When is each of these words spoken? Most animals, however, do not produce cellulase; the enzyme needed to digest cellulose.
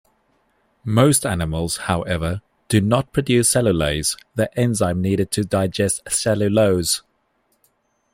Most 0.83 1.27
animals, 1.27 1.77
however, 1.77 2.41
do 2.69 2.81
not 2.81 3.13
produce 3.13 3.51
cellulase; 3.53 4.17
the 4.33 4.51
enzyme 4.59 4.99
needed 4.99 5.29
to 5.33 5.43
digest 5.45 6.01
cellulose. 6.09 7.03